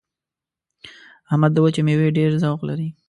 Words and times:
احمد 1.31 1.51
د 1.53 1.57
وچې 1.63 1.81
مېوې 1.87 2.07
ډېر 2.17 2.31
ذوق 2.43 2.61
لري. 2.69 2.89